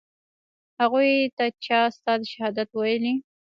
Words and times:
هغوى 0.79 1.11
ته 1.37 1.45
چا 1.65 1.79
ستا 1.95 2.13
د 2.19 2.21
شهادت 2.31 2.69
ويلي. 2.73 3.13